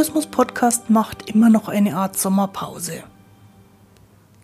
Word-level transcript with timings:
Mutismus-Podcast 0.00 0.88
macht 0.88 1.28
immer 1.28 1.50
noch 1.50 1.68
eine 1.68 1.94
Art 1.94 2.18
Sommerpause. 2.18 3.02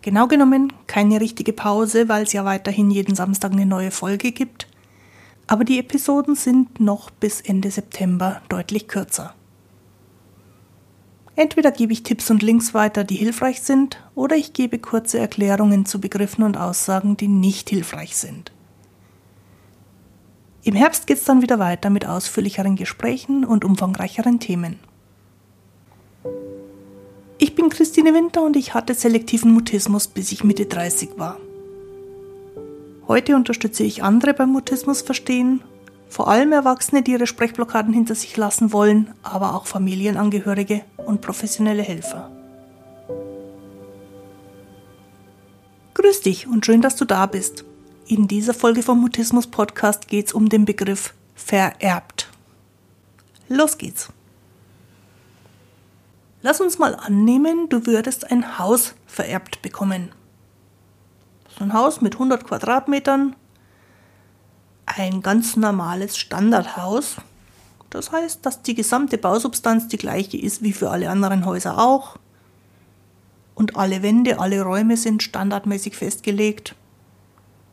Genau 0.03 0.27
genommen 0.27 0.71
keine 0.85 1.19
richtige 1.19 1.51
Pause, 1.51 2.07
weil 2.07 2.25
es 2.25 2.33
ja 2.33 2.45
weiterhin 2.45 2.91
jeden 2.91 3.15
Samstag 3.15 3.53
eine 3.53 3.65
neue 3.65 3.89
Folge 3.89 4.31
gibt. 4.31 4.67
Aber 5.47 5.63
die 5.63 5.79
Episoden 5.79 6.35
sind 6.35 6.79
noch 6.79 7.09
bis 7.09 7.41
Ende 7.41 7.71
September 7.71 8.39
deutlich 8.49 8.87
kürzer. 8.87 9.33
Entweder 11.35 11.71
gebe 11.71 11.91
ich 11.91 12.03
Tipps 12.03 12.29
und 12.29 12.43
Links 12.43 12.75
weiter, 12.75 13.03
die 13.03 13.15
hilfreich 13.15 13.63
sind, 13.63 13.99
oder 14.13 14.35
ich 14.35 14.53
gebe 14.53 14.77
kurze 14.77 15.17
Erklärungen 15.17 15.87
zu 15.87 15.99
Begriffen 15.99 16.43
und 16.43 16.55
Aussagen, 16.55 17.17
die 17.17 17.29
nicht 17.29 17.71
hilfreich 17.71 18.15
sind. 18.15 18.51
Im 20.61 20.75
Herbst 20.75 21.07
geht 21.07 21.17
es 21.17 21.23
dann 21.23 21.41
wieder 21.41 21.57
weiter 21.57 21.89
mit 21.89 22.05
ausführlicheren 22.05 22.75
Gesprächen 22.75 23.43
und 23.43 23.65
umfangreicheren 23.65 24.39
Themen. 24.39 24.77
Ich 27.39 27.53
bin 27.53 27.69
Christine 27.69 28.15
Winter 28.15 28.43
und 28.43 28.55
ich 28.55 28.73
hatte 28.73 28.95
selektiven 28.95 29.51
Mutismus, 29.51 30.07
bis 30.07 30.31
ich 30.31 30.43
Mitte 30.43 30.65
30 30.65 31.11
war. 31.17 31.37
Heute 33.07 33.35
unterstütze 33.35 33.83
ich 33.83 34.01
andere 34.01 34.33
beim 34.33 34.49
Mutismus 34.49 35.03
verstehen, 35.03 35.61
vor 36.09 36.29
allem 36.29 36.51
Erwachsene, 36.51 37.03
die 37.03 37.11
ihre 37.11 37.27
Sprechblockaden 37.27 37.93
hinter 37.93 38.15
sich 38.15 38.35
lassen 38.37 38.73
wollen, 38.73 39.13
aber 39.21 39.53
auch 39.53 39.67
Familienangehörige 39.67 40.81
und 40.97 41.21
professionelle 41.21 41.83
Helfer. 41.83 42.31
Grüß 45.93 46.21
dich 46.21 46.47
und 46.47 46.65
schön, 46.65 46.81
dass 46.81 46.95
du 46.95 47.05
da 47.05 47.27
bist. 47.27 47.65
In 48.07 48.27
dieser 48.27 48.53
Folge 48.55 48.81
vom 48.81 48.99
Mutismus 48.99 49.45
Podcast 49.45 50.07
geht 50.07 50.27
es 50.27 50.33
um 50.33 50.49
den 50.49 50.65
Begriff 50.65 51.13
vererbt. 51.35 52.29
Los 53.47 53.77
geht's. 53.77 54.09
Lass 56.47 56.61
uns 56.61 56.79
mal 56.79 56.95
annehmen, 56.95 57.67
du 57.67 57.85
würdest 57.85 58.31
ein 58.31 58.57
Haus 58.57 58.95
vererbt 59.05 59.61
bekommen. 59.61 60.13
So 61.49 61.65
ein 61.65 61.73
Haus 61.73 61.99
mit 61.99 62.13
100 62.13 62.45
Quadratmetern, 62.45 63.35
ein 64.85 65.21
ganz 65.21 65.57
normales 65.57 66.17
Standardhaus. 66.17 67.17
Das 67.89 68.13
heißt, 68.13 68.45
dass 68.45 68.61
die 68.61 68.75
gesamte 68.75 69.17
Bausubstanz 69.17 69.89
die 69.89 69.97
gleiche 69.97 70.37
ist 70.37 70.63
wie 70.63 70.71
für 70.71 70.89
alle 70.89 71.09
anderen 71.09 71.45
Häuser 71.45 71.79
auch. 71.79 72.15
Und 73.53 73.75
alle 73.75 74.01
Wände, 74.01 74.39
alle 74.39 74.61
Räume 74.61 74.95
sind 74.95 75.23
standardmäßig 75.23 75.97
festgelegt. 75.97 76.75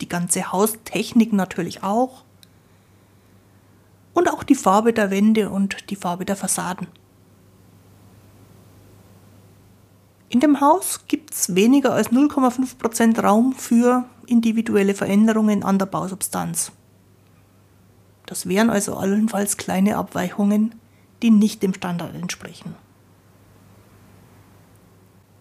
Die 0.01 0.09
ganze 0.09 0.51
Haustechnik 0.51 1.31
natürlich 1.31 1.81
auch. 1.81 2.25
Und 4.13 4.29
auch 4.29 4.43
die 4.43 4.53
Farbe 4.53 4.91
der 4.91 5.11
Wände 5.11 5.49
und 5.49 5.89
die 5.89 5.95
Farbe 5.95 6.25
der 6.25 6.35
Fassaden. 6.35 6.87
In 10.29 10.39
dem 10.39 10.59
Haus 10.59 11.01
gibt 11.07 11.33
es 11.33 11.55
weniger 11.55 11.93
als 11.93 12.11
0,5% 12.11 13.21
Raum 13.21 13.53
für 13.53 14.05
individuelle 14.25 14.95
Veränderungen 14.95 15.63
an 15.63 15.77
der 15.77 15.85
Bausubstanz. 15.85 16.71
Das 18.25 18.47
wären 18.47 18.69
also 18.69 18.95
allenfalls 18.95 19.57
kleine 19.57 19.97
Abweichungen, 19.97 20.75
die 21.21 21.29
nicht 21.29 21.61
dem 21.61 21.73
Standard 21.73 22.15
entsprechen. 22.15 22.75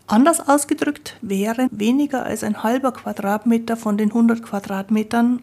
Anders 0.06 0.46
ausgedrückt 0.46 1.16
wäre 1.22 1.68
weniger 1.70 2.24
als 2.24 2.44
ein 2.44 2.62
halber 2.62 2.92
Quadratmeter 2.92 3.76
von 3.76 3.96
den 3.96 4.10
100 4.10 4.42
Quadratmetern 4.42 5.42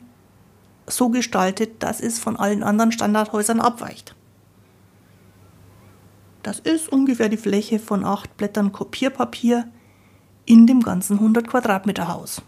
so 0.86 1.10
gestaltet, 1.10 1.82
dass 1.82 2.00
es 2.00 2.20
von 2.20 2.38
allen 2.38 2.62
anderen 2.62 2.92
Standardhäusern 2.92 3.60
abweicht. 3.60 4.16
Das 6.44 6.60
ist 6.60 6.90
ungefähr 6.90 7.30
die 7.30 7.38
Fläche 7.38 7.80
von 7.80 8.04
acht 8.04 8.36
Blättern 8.38 8.72
Kopierpapier 8.72 9.68
in 10.46 10.66
dem 10.66 10.82
ganzen 10.82 11.18
100 11.18 11.48
Quadratmeter 11.48 12.08
Haus. 12.08 12.42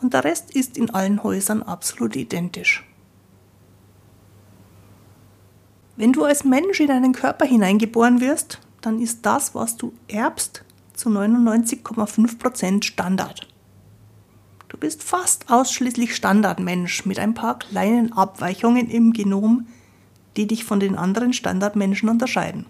Und 0.00 0.14
der 0.14 0.24
Rest 0.24 0.54
ist 0.54 0.78
in 0.78 0.90
allen 0.90 1.22
Häusern 1.22 1.62
absolut 1.62 2.16
identisch. 2.16 2.84
Wenn 5.96 6.12
du 6.12 6.24
als 6.24 6.44
Mensch 6.44 6.80
in 6.80 6.86
deinen 6.86 7.12
Körper 7.12 7.44
hineingeboren 7.44 8.20
wirst, 8.20 8.58
dann 8.80 9.00
ist 9.00 9.26
das, 9.26 9.54
was 9.54 9.76
du 9.76 9.92
erbst, 10.08 10.64
zu 10.94 11.10
99,5% 11.10 12.84
Standard. 12.84 13.48
Du 14.68 14.78
bist 14.78 15.02
fast 15.02 15.50
ausschließlich 15.50 16.14
Standardmensch 16.14 17.04
mit 17.04 17.18
ein 17.18 17.34
paar 17.34 17.58
kleinen 17.58 18.12
Abweichungen 18.12 18.88
im 18.88 19.12
Genom, 19.12 19.66
die 20.40 20.46
dich 20.46 20.64
von 20.64 20.80
den 20.80 20.96
anderen 20.96 21.34
Standardmenschen 21.34 22.08
unterscheiden. 22.08 22.64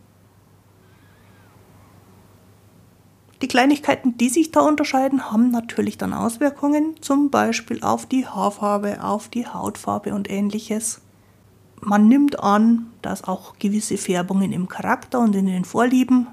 Die 3.43 3.47
Kleinigkeiten, 3.47 4.19
die 4.19 4.29
sich 4.29 4.51
da 4.51 4.63
unterscheiden, 4.63 5.31
haben 5.31 5.53
natürlich 5.53 5.97
dann 5.97 6.13
Auswirkungen, 6.13 6.97
zum 7.01 7.31
Beispiel 7.31 7.85
auf 7.85 8.07
die 8.07 8.27
Haarfarbe, 8.27 9.05
auf 9.05 9.29
die 9.29 9.47
Hautfarbe 9.47 10.13
und 10.15 10.29
ähnliches. 10.29 11.01
Man 11.81 12.09
nimmt 12.09 12.41
an, 12.41 12.91
dass 13.03 13.23
auch 13.23 13.57
gewisse 13.61 13.99
Färbungen 13.99 14.53
im 14.53 14.67
Charakter 14.69 15.21
und 15.21 15.37
in 15.37 15.47
den 15.47 15.65
Vorlieben 15.65 16.27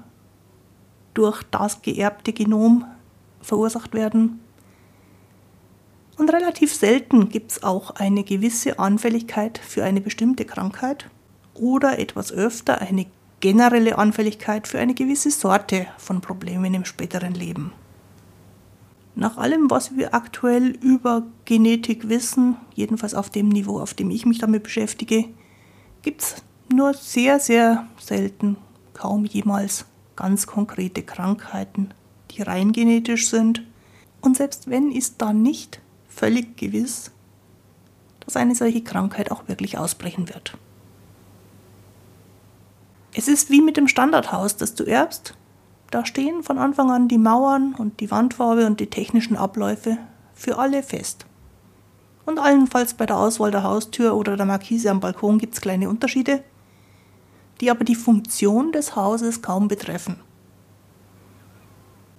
durch 1.14 1.44
das 1.44 1.82
geerbte 1.82 2.32
Genom 2.32 2.84
verursacht 3.42 3.94
werden. 3.94 4.40
Und 6.16 6.32
relativ 6.32 6.74
selten 6.74 7.28
gibt 7.28 7.52
es 7.52 7.62
auch 7.62 7.92
eine 7.92 8.24
gewisse 8.24 8.80
Anfälligkeit 8.80 9.56
für 9.56 9.84
eine 9.84 10.00
bestimmte 10.00 10.44
Krankheit 10.44 11.08
oder 11.58 11.98
etwas 11.98 12.32
öfter 12.32 12.80
eine 12.80 13.06
generelle 13.40 13.98
Anfälligkeit 13.98 14.66
für 14.66 14.78
eine 14.78 14.94
gewisse 14.94 15.30
Sorte 15.30 15.86
von 15.96 16.20
Problemen 16.20 16.74
im 16.74 16.84
späteren 16.84 17.34
Leben. 17.34 17.72
Nach 19.14 19.36
allem, 19.36 19.70
was 19.70 19.96
wir 19.96 20.14
aktuell 20.14 20.68
über 20.80 21.24
Genetik 21.44 22.08
wissen, 22.08 22.56
jedenfalls 22.74 23.14
auf 23.14 23.30
dem 23.30 23.48
Niveau, 23.48 23.80
auf 23.80 23.94
dem 23.94 24.10
ich 24.10 24.26
mich 24.26 24.38
damit 24.38 24.62
beschäftige, 24.62 25.24
gibt 26.02 26.22
es 26.22 26.36
nur 26.72 26.94
sehr, 26.94 27.40
sehr 27.40 27.88
selten, 27.98 28.56
kaum 28.94 29.24
jemals 29.24 29.86
ganz 30.14 30.46
konkrete 30.46 31.02
Krankheiten, 31.02 31.90
die 32.30 32.42
rein 32.42 32.72
genetisch 32.72 33.28
sind. 33.28 33.62
Und 34.20 34.36
selbst 34.36 34.68
wenn, 34.70 34.92
ist 34.92 35.16
da 35.18 35.32
nicht 35.32 35.80
völlig 36.08 36.56
gewiss, 36.56 37.10
dass 38.20 38.36
eine 38.36 38.54
solche 38.54 38.82
Krankheit 38.82 39.30
auch 39.30 39.48
wirklich 39.48 39.78
ausbrechen 39.78 40.28
wird. 40.28 40.56
Es 43.14 43.26
ist 43.26 43.50
wie 43.50 43.62
mit 43.62 43.76
dem 43.76 43.88
Standardhaus, 43.88 44.56
das 44.56 44.74
du 44.74 44.84
erbst. 44.84 45.34
Da 45.90 46.04
stehen 46.04 46.42
von 46.42 46.58
Anfang 46.58 46.90
an 46.90 47.08
die 47.08 47.18
Mauern 47.18 47.74
und 47.74 48.00
die 48.00 48.10
Wandfarbe 48.10 48.66
und 48.66 48.78
die 48.80 48.90
technischen 48.90 49.36
Abläufe 49.36 49.96
für 50.34 50.58
alle 50.58 50.82
fest. 50.82 51.24
Und 52.26 52.38
allenfalls 52.38 52.92
bei 52.92 53.06
der 53.06 53.16
Auswahl 53.16 53.50
der 53.50 53.62
Haustür 53.62 54.14
oder 54.14 54.36
der 54.36 54.44
Markise 54.44 54.90
am 54.90 55.00
Balkon 55.00 55.38
gibt 55.38 55.54
es 55.54 55.62
kleine 55.62 55.88
Unterschiede, 55.88 56.44
die 57.62 57.70
aber 57.70 57.84
die 57.84 57.94
Funktion 57.94 58.70
des 58.72 58.94
Hauses 58.94 59.40
kaum 59.40 59.66
betreffen. 59.66 60.16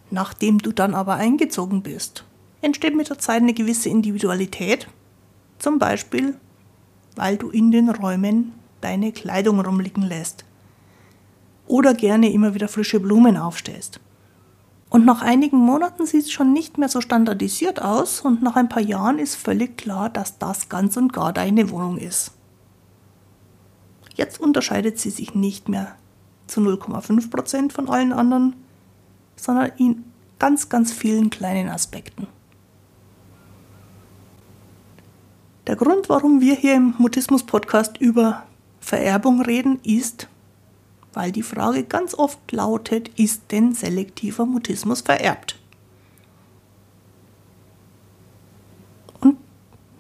Nachdem 0.10 0.58
du 0.58 0.72
dann 0.72 0.96
aber 0.96 1.16
eingezogen 1.16 1.84
bist, 1.84 2.26
entsteht 2.62 2.96
mit 2.96 3.10
der 3.10 3.20
Zeit 3.20 3.44
eine 3.44 3.54
gewisse 3.54 3.90
Individualität, 3.90 4.88
zum 5.60 5.78
Beispiel 5.78 6.36
weil 7.16 7.38
du 7.38 7.50
in 7.50 7.70
den 7.70 7.90
Räumen 7.90 8.54
deine 8.82 9.12
Kleidung 9.12 9.60
rumliegen 9.60 10.04
lässt 10.04 10.46
oder 11.70 11.94
gerne 11.94 12.34
immer 12.34 12.54
wieder 12.54 12.68
frische 12.68 13.00
Blumen 13.00 13.38
aufstellst. 13.38 14.02
Und 14.90 15.06
nach 15.06 15.22
einigen 15.22 15.58
Monaten 15.58 16.08
sieht 16.08 16.26
es 16.26 16.32
schon 16.32 16.52
nicht 16.52 16.80
mehr 16.80 16.90
so 16.90 17.00
standardisiert 17.00 17.82
aus 17.82 18.22
und 18.22 18.42
nach 18.42 18.56
ein 18.56 18.70
paar 18.70 18.82
Jahren 18.82 19.20
ist 19.20 19.36
völlig 19.36 19.78
klar, 19.78 20.10
dass 20.10 20.40
das 20.40 20.68
ganz 20.68 20.98
und 20.98 21.14
gar 21.14 21.32
deine 21.32 21.70
Wohnung 21.70 21.98
ist. 21.98 22.32
Jetzt 24.16 24.42
unterscheidet 24.42 25.00
sie 25.00 25.12
sich 25.12 25.36
nicht 25.36 25.70
mehr 25.70 25.96
zu 26.48 26.60
0,5% 26.60 27.72
von 27.72 27.88
allen 27.88 28.12
anderen, 28.12 28.56
sondern 29.36 29.72
in 29.78 30.04
ganz, 30.40 30.70
ganz 30.70 30.92
vielen 30.92 31.30
kleinen 31.30 31.70
Aspekten. 31.70 32.28
Der 35.68 35.76
Grund, 35.76 36.10
warum 36.10 36.42
wir 36.42 36.56
hier 36.56 36.76
im 36.76 36.96
Mutismus-Podcast 36.98 37.98
über 38.00 38.44
Vererbung 38.80 39.42
reden, 39.42 39.80
ist, 39.84 40.28
weil 41.14 41.32
die 41.32 41.44
Frage 41.44 41.84
ganz 41.84 42.14
oft 42.14 42.52
lautet, 42.52 43.10
ist 43.20 43.52
denn 43.52 43.74
selektiver 43.74 44.46
Mutismus 44.46 45.02
vererbt? 45.02 45.60
Und 49.20 49.38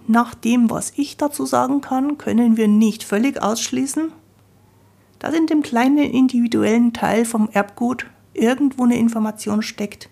nach 0.07 0.35
dem, 0.35 0.69
was 0.69 0.93
ich 0.95 1.17
dazu 1.17 1.45
sagen 1.45 1.81
kann, 1.81 2.17
können 2.17 2.57
wir 2.57 2.67
nicht 2.67 3.03
völlig 3.03 3.41
ausschließen, 3.41 4.11
dass 5.19 5.33
in 5.33 5.47
dem 5.47 5.63
kleinen 5.63 5.97
individuellen 5.97 6.93
Teil 6.93 7.25
vom 7.25 7.49
Erbgut 7.51 8.05
irgendwo 8.33 8.83
eine 8.83 8.97
Information 8.97 9.61
steckt, 9.61 10.09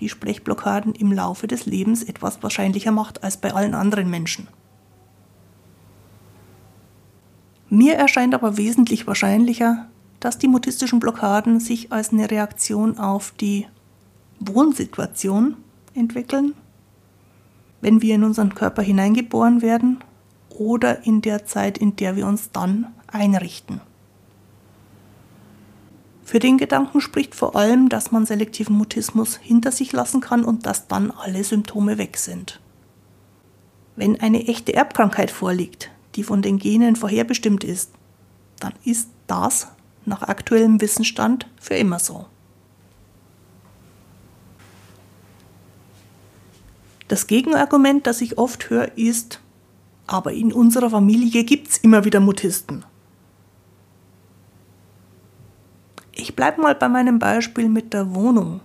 die 0.00 0.08
Sprechblockaden 0.08 0.94
im 0.94 1.12
Laufe 1.12 1.46
des 1.46 1.66
Lebens 1.66 2.02
etwas 2.02 2.42
wahrscheinlicher 2.42 2.92
macht 2.92 3.22
als 3.24 3.36
bei 3.36 3.52
allen 3.52 3.74
anderen 3.74 4.10
Menschen. 4.10 4.48
Mir 7.70 7.94
erscheint 7.94 8.34
aber 8.34 8.56
wesentlich 8.56 9.06
wahrscheinlicher, 9.06 9.88
dass 10.24 10.38
die 10.38 10.48
mutistischen 10.48 11.00
Blockaden 11.00 11.60
sich 11.60 11.92
als 11.92 12.10
eine 12.10 12.30
Reaktion 12.30 12.98
auf 12.98 13.34
die 13.38 13.66
Wohnsituation 14.40 15.58
entwickeln, 15.92 16.54
wenn 17.82 18.00
wir 18.00 18.14
in 18.14 18.24
unseren 18.24 18.54
Körper 18.54 18.80
hineingeboren 18.80 19.60
werden 19.60 19.98
oder 20.48 21.04
in 21.04 21.20
der 21.20 21.44
Zeit, 21.44 21.76
in 21.76 21.96
der 21.96 22.16
wir 22.16 22.26
uns 22.26 22.50
dann 22.52 22.86
einrichten. 23.06 23.82
Für 26.24 26.38
den 26.38 26.56
Gedanken 26.56 27.02
spricht 27.02 27.34
vor 27.34 27.54
allem, 27.54 27.90
dass 27.90 28.10
man 28.10 28.24
selektiven 28.24 28.74
Mutismus 28.78 29.36
hinter 29.36 29.72
sich 29.72 29.92
lassen 29.92 30.22
kann 30.22 30.42
und 30.42 30.64
dass 30.64 30.88
dann 30.88 31.10
alle 31.10 31.44
Symptome 31.44 31.98
weg 31.98 32.16
sind. 32.16 32.60
Wenn 33.94 34.18
eine 34.18 34.48
echte 34.48 34.72
Erbkrankheit 34.72 35.30
vorliegt, 35.30 35.90
die 36.14 36.22
von 36.22 36.40
den 36.40 36.56
Genen 36.56 36.96
vorherbestimmt 36.96 37.62
ist, 37.62 37.90
dann 38.58 38.72
ist 38.84 39.10
das 39.26 39.68
nach 40.06 40.22
aktuellem 40.22 40.80
Wissensstand 40.80 41.46
für 41.60 41.74
immer 41.74 41.98
so. 41.98 42.26
Das 47.08 47.26
Gegenargument, 47.26 48.06
das 48.06 48.20
ich 48.20 48.38
oft 48.38 48.70
höre, 48.70 48.96
ist, 48.96 49.40
aber 50.06 50.32
in 50.32 50.52
unserer 50.52 50.90
Familie 50.90 51.44
gibt 51.44 51.68
es 51.68 51.78
immer 51.78 52.04
wieder 52.04 52.20
Mutisten. 52.20 52.84
Ich 56.12 56.34
bleibe 56.34 56.62
mal 56.62 56.74
bei 56.74 56.88
meinem 56.88 57.18
Beispiel 57.18 57.68
mit 57.68 57.92
der 57.92 58.14
Wohnung. 58.14 58.60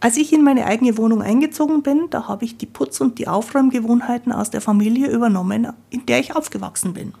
Als 0.00 0.16
ich 0.16 0.32
in 0.32 0.42
meine 0.42 0.64
eigene 0.66 0.96
Wohnung 0.96 1.20
eingezogen 1.22 1.82
bin, 1.82 2.08
da 2.10 2.26
habe 2.28 2.44
ich 2.44 2.56
die 2.56 2.66
Putz- 2.66 3.00
und 3.00 3.18
die 3.18 3.28
Aufräumgewohnheiten 3.28 4.32
aus 4.32 4.50
der 4.50 4.60
Familie 4.60 5.10
übernommen, 5.10 5.72
in 5.90 6.06
der 6.06 6.20
ich 6.20 6.34
aufgewachsen 6.34 6.94
bin. 6.94 7.12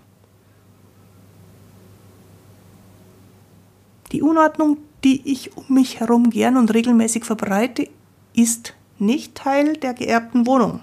Unordnung, 4.30 4.78
die 5.04 5.20
ich 5.30 5.56
um 5.56 5.64
mich 5.68 6.00
herum 6.00 6.30
gern 6.30 6.56
und 6.56 6.72
regelmäßig 6.72 7.24
verbreite, 7.24 7.88
ist 8.34 8.74
nicht 8.98 9.34
Teil 9.34 9.76
der 9.76 9.94
geerbten 9.94 10.46
Wohnung. 10.46 10.80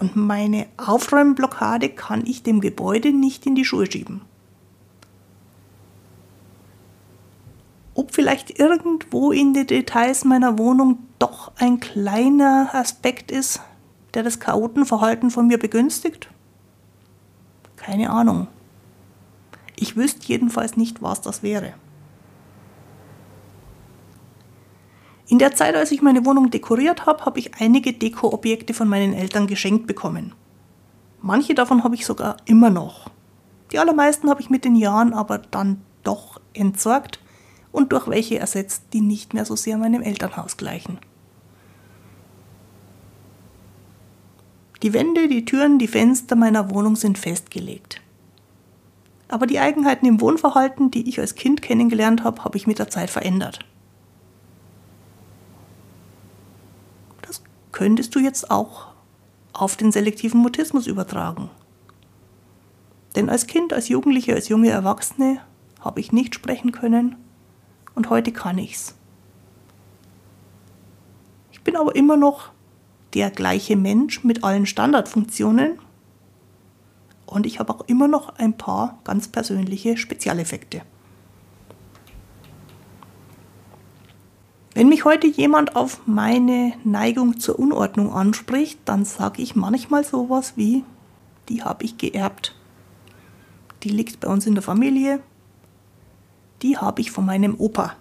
Und 0.00 0.16
meine 0.16 0.66
Aufräumblockade 0.78 1.88
kann 1.90 2.26
ich 2.26 2.42
dem 2.42 2.60
Gebäude 2.60 3.12
nicht 3.12 3.46
in 3.46 3.54
die 3.54 3.64
Schuhe 3.64 3.90
schieben. 3.90 4.22
Ob 7.94 8.14
vielleicht 8.14 8.58
irgendwo 8.58 9.32
in 9.32 9.52
den 9.52 9.66
Details 9.66 10.24
meiner 10.24 10.58
Wohnung 10.58 10.98
doch 11.18 11.52
ein 11.56 11.78
kleiner 11.78 12.70
Aspekt 12.72 13.30
ist, 13.30 13.60
der 14.14 14.22
das 14.22 14.40
Chaotenverhalten 14.40 15.30
von 15.30 15.46
mir 15.46 15.58
begünstigt? 15.58 16.28
Keine 17.76 18.10
Ahnung. 18.10 18.48
Ich 19.76 19.96
wüsste 19.96 20.26
jedenfalls 20.26 20.76
nicht, 20.76 21.02
was 21.02 21.20
das 21.20 21.42
wäre. 21.42 21.74
In 25.32 25.38
der 25.38 25.54
Zeit, 25.54 25.74
als 25.74 25.90
ich 25.90 26.02
meine 26.02 26.26
Wohnung 26.26 26.50
dekoriert 26.50 27.06
habe, 27.06 27.24
habe 27.24 27.38
ich 27.38 27.54
einige 27.54 27.94
Dekoobjekte 27.94 28.74
von 28.74 28.86
meinen 28.86 29.14
Eltern 29.14 29.46
geschenkt 29.46 29.86
bekommen. 29.86 30.34
Manche 31.22 31.54
davon 31.54 31.84
habe 31.84 31.94
ich 31.94 32.04
sogar 32.04 32.36
immer 32.44 32.68
noch. 32.68 33.08
Die 33.72 33.78
allermeisten 33.78 34.28
habe 34.28 34.42
ich 34.42 34.50
mit 34.50 34.66
den 34.66 34.76
Jahren 34.76 35.14
aber 35.14 35.38
dann 35.38 35.80
doch 36.02 36.38
entsorgt 36.52 37.18
und 37.72 37.92
durch 37.92 38.08
welche 38.08 38.40
ersetzt, 38.40 38.82
die 38.92 39.00
nicht 39.00 39.32
mehr 39.32 39.46
so 39.46 39.56
sehr 39.56 39.78
meinem 39.78 40.02
Elternhaus 40.02 40.58
gleichen. 40.58 40.98
Die 44.82 44.92
Wände, 44.92 45.28
die 45.28 45.46
Türen, 45.46 45.78
die 45.78 45.88
Fenster 45.88 46.36
meiner 46.36 46.70
Wohnung 46.70 46.94
sind 46.94 47.16
festgelegt. 47.16 48.02
Aber 49.28 49.46
die 49.46 49.60
Eigenheiten 49.60 50.04
im 50.04 50.20
Wohnverhalten, 50.20 50.90
die 50.90 51.08
ich 51.08 51.18
als 51.20 51.36
Kind 51.36 51.62
kennengelernt 51.62 52.22
habe, 52.22 52.44
habe 52.44 52.58
ich 52.58 52.66
mit 52.66 52.78
der 52.78 52.90
Zeit 52.90 53.08
verändert. 53.08 53.60
Könntest 57.72 58.14
du 58.14 58.20
jetzt 58.20 58.50
auch 58.50 58.92
auf 59.52 59.76
den 59.76 59.92
selektiven 59.92 60.40
Mutismus 60.40 60.86
übertragen. 60.86 61.50
Denn 63.16 63.28
als 63.28 63.46
Kind, 63.46 63.72
als 63.72 63.88
Jugendliche, 63.88 64.34
als 64.34 64.48
junge 64.48 64.70
Erwachsene 64.70 65.40
habe 65.80 66.00
ich 66.00 66.12
nicht 66.12 66.34
sprechen 66.34 66.72
können 66.72 67.16
und 67.94 68.08
heute 68.08 68.32
kann 68.32 68.58
ich's. 68.58 68.94
Ich 71.50 71.60
bin 71.62 71.76
aber 71.76 71.94
immer 71.94 72.16
noch 72.16 72.50
der 73.14 73.30
gleiche 73.30 73.76
Mensch 73.76 74.24
mit 74.24 74.42
allen 74.42 74.66
Standardfunktionen 74.66 75.78
und 77.26 77.46
ich 77.46 77.58
habe 77.58 77.72
auch 77.72 77.82
immer 77.86 78.08
noch 78.08 78.36
ein 78.36 78.56
paar 78.56 78.98
ganz 79.04 79.28
persönliche 79.28 79.96
Spezialeffekte. 79.96 80.82
Wenn 84.74 84.88
mich 84.88 85.04
heute 85.04 85.26
jemand 85.26 85.76
auf 85.76 86.00
meine 86.06 86.72
Neigung 86.82 87.38
zur 87.38 87.58
Unordnung 87.58 88.12
anspricht, 88.12 88.80
dann 88.86 89.04
sage 89.04 89.42
ich 89.42 89.54
manchmal 89.54 90.02
sowas 90.02 90.54
wie, 90.56 90.84
die 91.48 91.62
habe 91.62 91.84
ich 91.84 91.98
geerbt. 91.98 92.54
Die 93.82 93.90
liegt 93.90 94.20
bei 94.20 94.28
uns 94.28 94.46
in 94.46 94.54
der 94.54 94.62
Familie. 94.62 95.20
Die 96.62 96.78
habe 96.78 97.02
ich 97.02 97.10
von 97.10 97.26
meinem 97.26 97.56
Opa. 97.58 97.96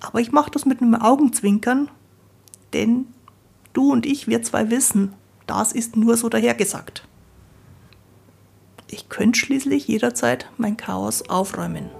Aber 0.00 0.20
ich 0.20 0.32
mache 0.32 0.50
das 0.50 0.66
mit 0.66 0.80
einem 0.80 0.94
Augenzwinkern, 0.94 1.88
denn 2.72 3.06
du 3.72 3.92
und 3.92 4.04
ich, 4.04 4.26
wir 4.26 4.42
zwei 4.42 4.70
wissen, 4.70 5.12
das 5.46 5.72
ist 5.72 5.96
nur 5.96 6.16
so 6.16 6.28
dahergesagt. 6.28 7.06
Ich 8.88 9.08
könnte 9.08 9.38
schließlich 9.38 9.86
jederzeit 9.86 10.50
mein 10.58 10.76
Chaos 10.76 11.28
aufräumen. 11.28 11.90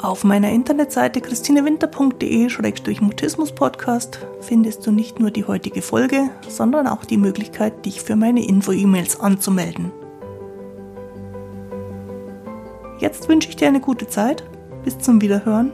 Auf 0.00 0.22
meiner 0.22 0.52
Internetseite 0.52 1.20
christinewinter.de-mutismus-podcast 1.20 4.20
findest 4.40 4.86
du 4.86 4.92
nicht 4.92 5.18
nur 5.18 5.32
die 5.32 5.44
heutige 5.44 5.82
Folge, 5.82 6.30
sondern 6.48 6.86
auch 6.86 7.04
die 7.04 7.16
Möglichkeit, 7.16 7.84
dich 7.84 8.00
für 8.00 8.14
meine 8.14 8.46
Info-E-Mails 8.46 9.18
anzumelden. 9.18 9.90
Jetzt 13.00 13.28
wünsche 13.28 13.48
ich 13.48 13.56
dir 13.56 13.66
eine 13.66 13.80
gute 13.80 14.06
Zeit. 14.06 14.44
Bis 14.84 15.00
zum 15.00 15.20
Wiederhören. 15.20 15.72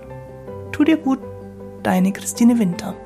Tu 0.73 0.85
dir 0.85 0.97
gut, 0.97 1.19
deine 1.83 2.11
Christine 2.13 2.59
Winter. 2.59 2.97